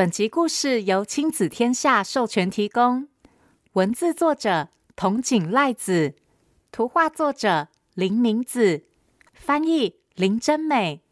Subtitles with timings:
[0.00, 3.06] 本集故事由亲子天下授权提供，
[3.74, 6.14] 文字作者筒井赖子，
[6.72, 8.84] 图画作者林明子，
[9.34, 11.02] 翻译林真美。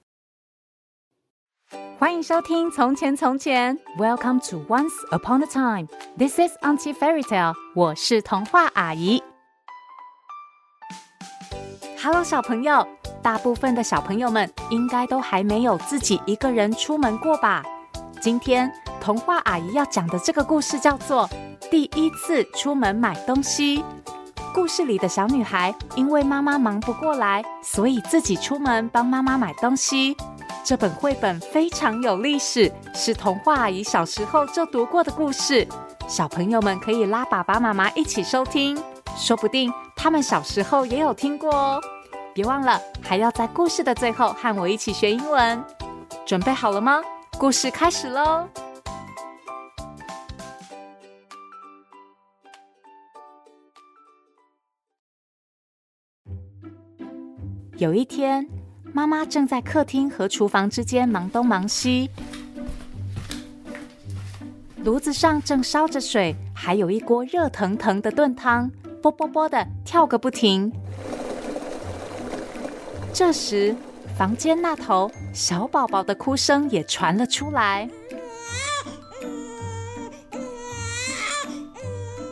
[1.99, 5.89] 欢迎收听《从前从前》，Welcome to Once Upon a Time。
[6.17, 7.53] This is Auntie Fairy Tale。
[7.75, 9.23] 我是童话阿姨。
[12.03, 12.89] Hello，小朋友，
[13.23, 17.63] 大部分的小朋友们应该都还没有自己一个人出门过吧？
[18.29, 18.71] 今天
[19.01, 21.27] 童话阿姨要讲的这个故事叫做
[21.71, 23.79] 《第一次出门买东西》。
[24.53, 30.15] 故事里的小女孩因为妈妈忙不过来，所以自己出门帮妈妈买东西。
[30.63, 35.67] 这本绘本非常有历史，是童话阿姨小时候就读过的故事。
[36.07, 38.79] 小朋友们可以拉爸爸妈妈一起收听，
[39.17, 41.81] 说不定他们小时候也有听过哦。
[42.35, 45.65] 别忘了，还要在故事的最后和我一起学英文。
[46.27, 47.01] 准备好了吗？
[47.39, 48.49] 故事开始喽！
[57.77, 58.45] 有一天，
[58.93, 62.11] 妈妈正在客厅和厨房之间忙东忙西，
[64.83, 68.69] 炉子上正烧着水，还有一锅热腾腾的炖汤，
[69.01, 70.73] 啵啵啵的跳个不停。
[73.15, 73.77] 这时，
[74.19, 77.89] 房间那头小宝宝的哭声也传了出来。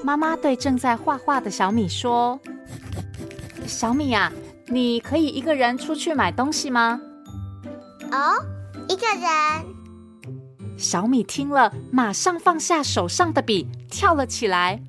[0.03, 2.41] 妈妈对正在画画的小米说
[3.69, 4.33] ：“小米呀，
[4.67, 7.01] 你可以一个人出去买东西吗
[8.11, 8.34] ？”“哦，
[8.89, 9.31] 一个人。”
[10.77, 14.83] 小米听了，马上放下手上的笔，跳了起来。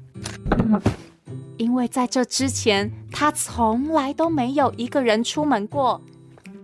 [1.58, 6.02] 因为在这之前，他从来都没有一个人出门过。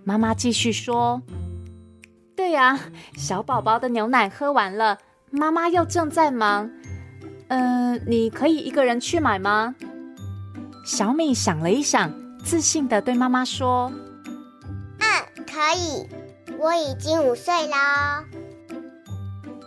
[0.03, 1.21] 妈妈继续说
[2.35, 2.79] ：“对呀，
[3.15, 4.97] 小宝宝的牛奶喝完了，
[5.31, 6.69] 妈妈又正在忙。
[7.47, 9.75] 嗯，你可以一个人去买吗？”
[10.85, 12.11] 小米想了一想，
[12.43, 13.89] 自信的对妈妈说
[14.99, 16.05] ：“嗯，可以，
[16.59, 18.25] 我已经五岁啦。”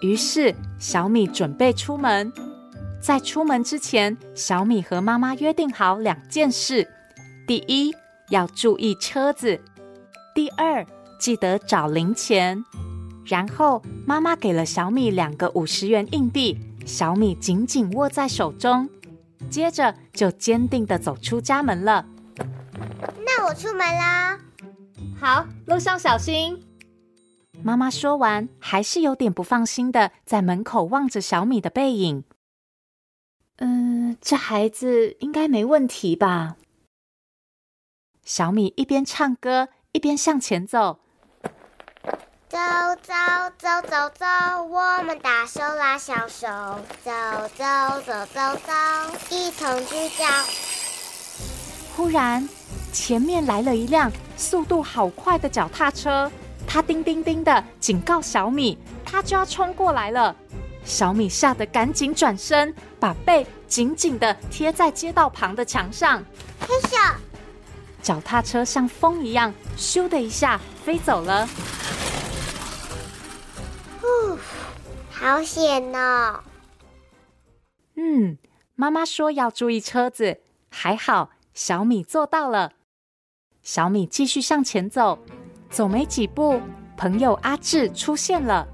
[0.03, 2.31] 于是小米准备出门。
[3.01, 6.87] 在出门之前，小米和妈妈约定好两件事：
[7.47, 7.95] 第一，
[8.29, 9.61] 要注意车子。
[10.37, 10.87] 第二，
[11.19, 12.63] 记得找零钱。
[13.25, 18.87] 然后，妈妈给了小米两个五十元硬币，小米紧紧握在手中。
[19.49, 22.05] 接着，就坚定的走出家门了。
[23.25, 24.39] 那我出门啦。
[25.19, 26.63] 好，路上小心。
[27.63, 32.25] 妈妈说完，还是有点不放心的，在门口望着小米的背影。
[33.57, 36.57] 嗯，这孩子应该没问题吧？
[38.23, 39.71] 小米一边唱歌。
[39.97, 40.99] 一边向前走，
[42.51, 42.59] 走
[43.03, 43.15] 走
[43.57, 44.27] 走走走，
[44.69, 46.47] 我们大手拉小手，
[47.03, 47.11] 走
[47.57, 47.65] 走
[48.05, 48.73] 走走走，
[49.31, 50.27] 一同去找。
[51.97, 52.47] 忽然，
[52.93, 56.31] 前面来了一辆速度好快的脚踏车，
[56.67, 60.37] 它叮叮叮的警告小米，它就要冲过来了。
[60.85, 66.23] 小米吓得赶紧转身，把背紧紧的贴在街道旁的墙上。
[68.07, 71.45] 脚踏车像风一样，咻的一下飞走了。
[74.01, 74.39] 呼，
[75.11, 76.39] 好险哦！
[77.97, 78.39] 嗯，
[78.77, 80.39] 妈妈说要注意车子，
[80.71, 82.75] 还好小米做到了。
[83.65, 85.19] 小米继续向前走，
[85.69, 86.61] 走没几步，
[86.97, 88.69] 朋友阿志出现了。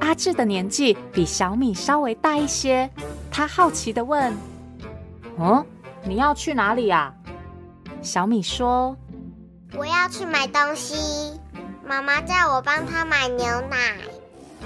[0.00, 2.90] 阿志的年纪比小米稍微大一些，
[3.30, 4.34] 他好奇的问
[5.36, 5.62] ：“嗯，
[6.04, 7.14] 你要去哪里呀？”
[8.02, 8.96] 小米说
[9.76, 11.38] ：“我要去买东西，
[11.86, 13.96] 妈妈叫我帮她买牛奶。”“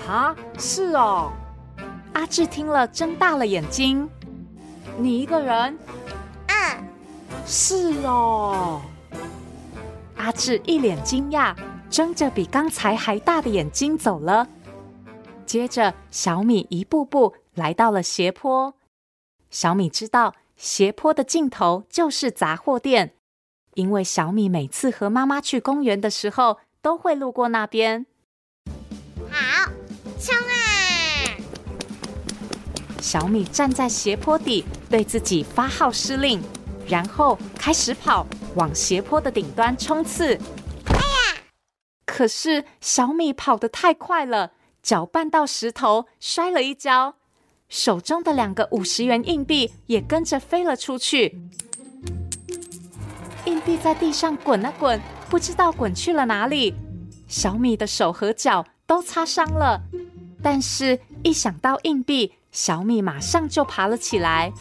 [0.06, 1.32] 啊，是哦。”
[2.14, 4.08] 阿志听了睁大了眼睛。
[4.96, 5.76] “你一个人
[6.46, 6.84] ？”“嗯，
[7.44, 8.80] 是哦。”
[10.16, 11.56] 阿志一脸惊讶，
[11.90, 14.46] 睁着比刚才还大的眼睛走了。
[15.44, 18.74] 接着，小米一步步来到了斜坡。
[19.50, 23.13] 小米知道斜坡的尽头就是杂货店。
[23.74, 28.06] 因为小米每次和妈妈去公园的时候，都会路过那边。
[29.30, 29.70] 好，
[30.18, 30.54] 冲啊！
[33.00, 36.42] 小米站在斜坡底，对自己发号施令，
[36.86, 40.34] 然后开始跑，往斜坡的顶端冲刺。
[40.86, 41.42] 哎呀！
[42.06, 47.16] 可是小米跑得太快了，脚绊到石头，摔了一跤，
[47.68, 51.40] 手中的两个五十元硬币也跟着飞了出去。
[53.54, 56.74] 硬币在地上滚啊滚，不知道滚去了哪里。
[57.28, 59.80] 小米的手和脚都擦伤了，
[60.42, 64.52] 但是，一想到硬币，小米马上就爬了起来。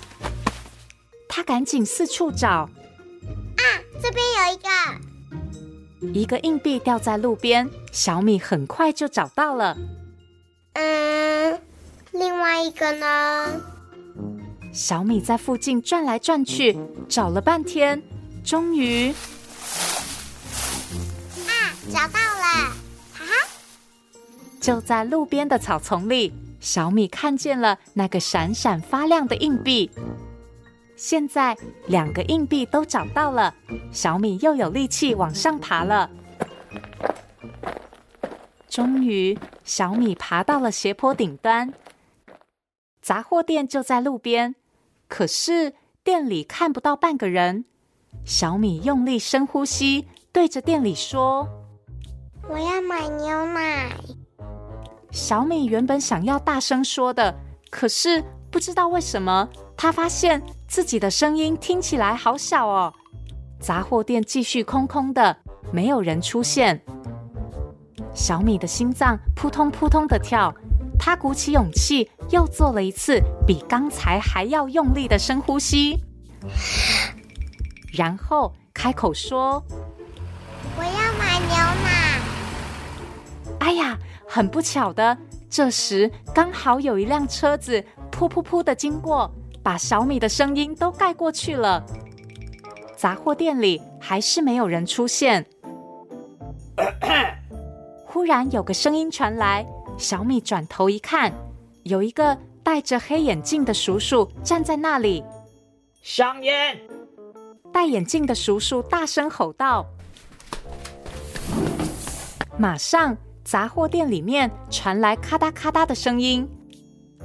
[1.27, 2.49] 他赶紧四处找。
[2.49, 3.63] 啊，
[3.99, 6.19] 这边有一个。
[6.19, 9.75] 一个硬币掉在路边，小米很快就找到了。
[10.73, 11.59] 嗯，
[12.11, 13.59] 另外一个呢？
[14.71, 16.77] 小米在附近转来转去，
[17.09, 18.03] 找了半天，
[18.43, 19.09] 终于
[21.47, 22.75] 啊，找到了！
[23.13, 23.47] 哈哈，
[24.59, 29.89] 就在路边的草丛里，小米看见了那个闪闪发亮的硬币。
[30.95, 31.57] 现在
[31.87, 33.55] 两个硬币都找到了，
[33.91, 36.09] 小米又有力气往上爬了。
[38.69, 41.73] 终于，小米爬到了斜坡顶端，
[43.01, 44.55] 杂货店就在路边，
[45.07, 45.73] 可是
[46.03, 47.65] 店里看不到半个人。
[48.25, 51.47] 小米用力深呼吸，对着店里说
[52.49, 53.95] ：“我要买牛奶。”
[55.11, 57.35] 小米原本想要大声说的，
[57.69, 60.41] 可是不知道为什么，他发现。
[60.65, 62.91] 自己的声音听起来好小哦。
[63.59, 65.37] 杂货店继续空空的，
[65.71, 66.81] 没有人出现。
[68.11, 70.51] 小米的心脏扑通扑通的跳，
[70.97, 75.99] 他鼓起勇气，又做了一次比刚才还要用力的深呼吸，
[77.93, 79.63] 然后开口说
[80.75, 82.19] ：“我要买牛奶。”
[83.61, 83.97] 哎呀，
[84.27, 85.15] 很不巧的，
[85.47, 87.79] 这时刚好有一辆车子
[88.11, 89.31] 噗噗噗的经过。
[89.61, 91.81] 把小米的声音都盖过去了。
[92.97, 95.45] 杂货店里还是没有人出现。
[98.05, 99.65] 忽然有个声音传来，
[99.97, 101.31] 小米转头一看，
[101.83, 105.23] 有一个戴着黑眼镜的叔叔站在那里。
[106.01, 106.77] 香烟！
[107.73, 109.85] 戴眼镜的叔叔大声吼道。
[112.57, 116.47] 马上，杂货店里面传来咔嗒咔嗒的声音。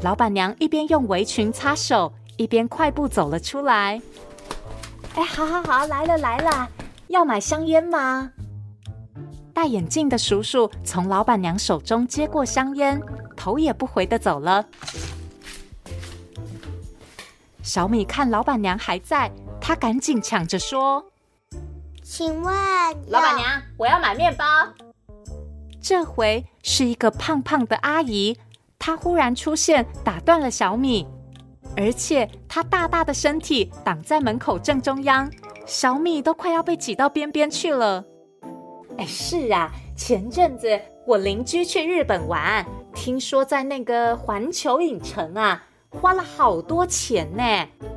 [0.00, 2.12] 老板娘一边用围裙擦手。
[2.38, 4.00] 一边快步走了出来。
[5.16, 6.68] 哎，好好好，来了来了，
[7.08, 8.30] 要买香烟吗？
[9.52, 13.02] 戴眼镜的叔叔从老板娘手中接过香烟，
[13.36, 14.64] 头也不回的走了。
[17.60, 19.28] 小米看老板娘还在，
[19.68, 21.04] 她赶紧抢着说
[22.02, 22.54] ：“请问，
[23.08, 24.42] 老板娘，我要买面包。”
[25.78, 28.38] 这回是一个胖胖的阿姨，
[28.78, 31.06] 她忽然出现，打断了小米。
[31.76, 35.30] 而且她大大的身体挡在门口正中央，
[35.66, 38.02] 小米都快要被挤到边边去了。
[38.96, 42.64] 哎，是啊，前阵子我邻居去日本玩，
[42.94, 47.42] 听说在那个环球影城啊，花了好多钱呢。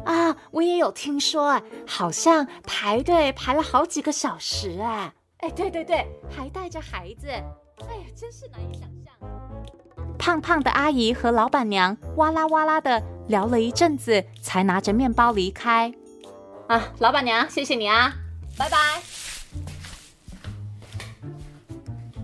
[0.05, 5.13] 啊，我也有听说，好像排队排了好几个小时啊。
[5.37, 7.27] 哎，对对对，还带着孩子。
[7.27, 9.13] 哎呀，真是难以想象。
[10.17, 15.91] 胖胖的阿姨和老板娘哇啦哇啦的聊了一阵子，才拿着面包离开。
[16.67, 18.13] 啊，老板娘，谢谢你啊，
[18.57, 18.77] 拜拜。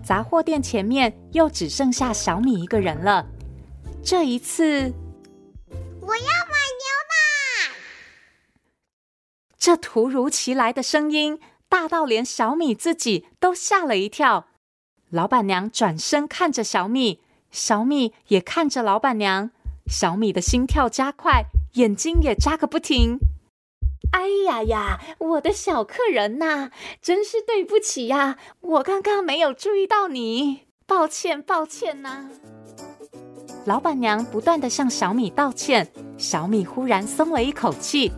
[0.04, 3.26] 杂货店前面又只剩下小米一个人了。
[4.04, 5.07] 这一次，我
[6.20, 7.76] 要买牛奶。
[9.58, 14.48] 这突如其来的声音大到连小米自己都吓了一跳。
[15.10, 17.22] 老板娘转身看着小米。
[17.50, 19.52] 小米也看着老板娘，
[19.90, 21.46] 小米的心跳加快，
[21.76, 23.20] 眼睛也眨个不停。
[24.12, 26.72] 哎呀呀，我的小客人呐，
[27.02, 32.30] 真是对不起呀，我刚刚没有注意到你，抱歉抱歉呐。
[33.68, 35.86] 老板娘不断地向小米道歉，
[36.18, 38.10] 小米忽然松了一口气，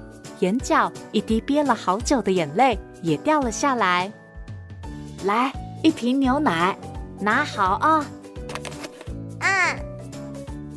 [0.42, 4.14] 眼角一滴憋了好久的眼泪也掉了下来。
[5.26, 5.52] 来，
[5.82, 6.78] 一瓶牛奶，
[7.20, 8.06] 拿好啊。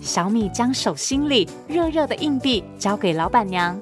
[0.01, 3.79] 小米将手心里热热的硬币交给老板娘，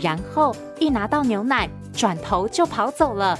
[0.00, 3.38] 然后一拿到牛奶，转头就跑走了。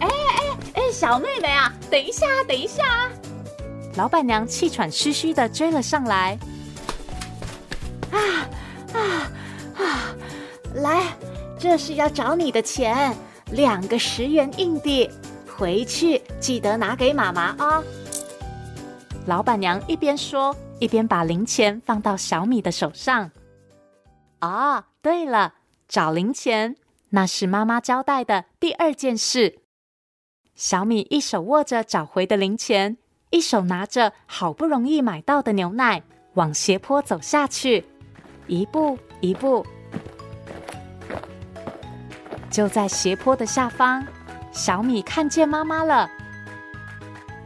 [0.00, 2.82] 哎哎哎，小妹妹啊，等一下，等一下！
[3.98, 6.38] 老板娘气喘吁吁的追了上来。
[8.12, 8.18] 啊
[8.94, 9.32] 啊
[9.76, 10.14] 啊！
[10.74, 11.02] 来，
[11.58, 13.12] 这是要找你的钱，
[13.50, 15.10] 两个十元硬币，
[15.48, 17.82] 回去记得拿给妈妈啊。
[19.26, 23.32] 老板娘一边说，一边把零钱放到小米的手上。
[24.40, 25.54] 哦，对了，
[25.88, 26.76] 找零钱，
[27.08, 29.58] 那是妈妈交代的第二件事。
[30.54, 32.96] 小米一手握着找回的零钱，
[33.30, 36.02] 一手拿着好不容易买到的牛奶，
[36.34, 37.84] 往斜坡走下去，
[38.46, 39.66] 一步一步。
[42.50, 44.06] 就在斜坡的下方，
[44.50, 46.10] 小米看见妈妈了。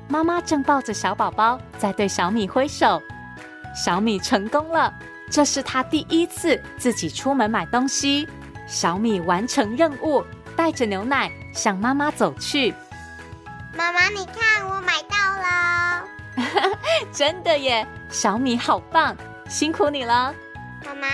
[0.09, 3.03] 妈妈正抱着小宝宝在对小米挥手。
[3.75, 4.93] 小米成功了，
[5.31, 8.29] 这是他第一次自己出门买东西。
[8.67, 10.23] 小米完成任务，
[10.55, 12.73] 带着牛奶向妈妈走去。
[13.75, 14.52] 妈妈，你看，
[17.13, 19.17] 真的耶，小米好棒，
[19.49, 20.35] 辛苦你了。
[20.85, 21.09] 妈妈，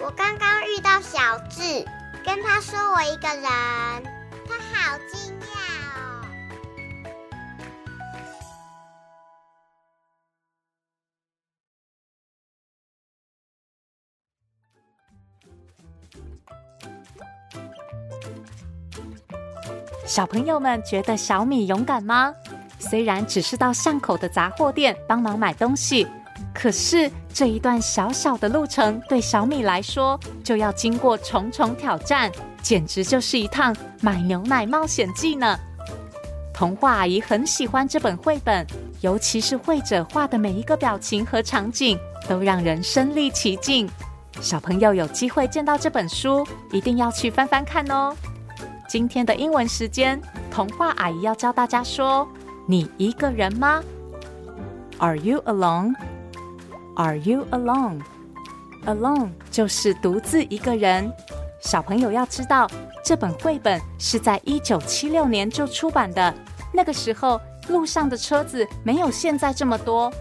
[0.00, 1.84] 我刚刚遇到小智，
[2.24, 3.42] 跟他说我一个人，
[4.46, 5.44] 他好惊讶
[5.96, 6.22] 哦。
[20.06, 22.34] 小朋友们觉得小米勇敢吗？
[22.88, 26.06] 虽然只是到巷口的杂货店帮忙买东西，
[26.54, 32.30] 可是这一段小小的路程对小米来说就要经过重重挑战，
[32.62, 35.58] 简直就是一趟买牛奶冒险记呢。
[36.54, 38.66] 童话阿姨很喜欢这本绘本，
[39.02, 43.88] 尤其是绘者画的每一个表情和场景都让人身临其境。
[44.40, 48.14] 小朋友有机会见到这本书，一定要去翻翻看哦。
[48.88, 52.26] 今天的英文时间，童话阿姨要教大家说
[52.66, 53.82] ：“你一个人吗
[54.98, 55.94] ？”Are you alone?
[56.96, 58.00] Are you alone?
[58.86, 61.12] Alone 就是独自一个人。
[61.60, 62.68] 小朋友要知道，
[63.04, 66.32] 这本绘本是在一九七六年就出版的。
[66.72, 70.12] 那个时候，路上的车子没有现在这么多，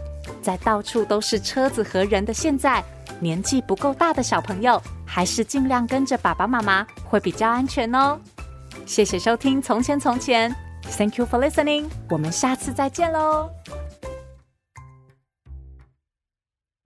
[0.42, 2.84] 在到处都是车子和人的现在，
[3.20, 8.20] 年纪不够大的小朋友还是尽量跟着爸爸妈妈会比较安全哦。
[8.86, 10.52] 谢谢收听《从前从前》
[10.92, 11.90] ，Thank you for listening。
[12.10, 13.50] 我们下次再见喽。